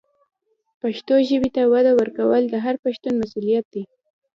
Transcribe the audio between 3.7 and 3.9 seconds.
دی.